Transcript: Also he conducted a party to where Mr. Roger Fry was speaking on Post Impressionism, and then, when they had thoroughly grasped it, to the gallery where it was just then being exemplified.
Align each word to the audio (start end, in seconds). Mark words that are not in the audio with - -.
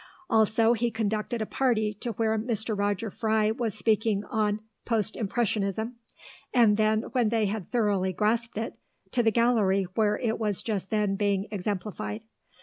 Also 0.31 0.73
he 0.73 0.89
conducted 0.89 1.43
a 1.43 1.45
party 1.45 1.93
to 1.93 2.13
where 2.13 2.35
Mr. 2.35 2.75
Roger 2.75 3.11
Fry 3.11 3.51
was 3.51 3.75
speaking 3.77 4.23
on 4.31 4.59
Post 4.83 5.15
Impressionism, 5.15 5.95
and 6.51 6.75
then, 6.75 7.03
when 7.11 7.29
they 7.29 7.45
had 7.45 7.69
thoroughly 7.69 8.11
grasped 8.11 8.57
it, 8.57 8.79
to 9.11 9.21
the 9.21 9.29
gallery 9.29 9.83
where 9.93 10.17
it 10.17 10.39
was 10.39 10.63
just 10.63 10.89
then 10.89 11.17
being 11.17 11.47
exemplified. 11.51 12.23